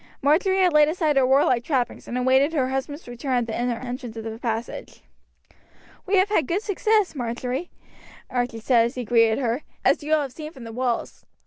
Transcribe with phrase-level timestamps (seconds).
[0.23, 3.75] Marjory had laid aside her warlike trappings and awaited her husband's return at the inner
[3.77, 5.03] entrance of the passage.
[6.07, 7.69] "We have had good success, Marjory,"
[8.27, 11.27] Archie said as he greeted her, "as you will have seen from the walls.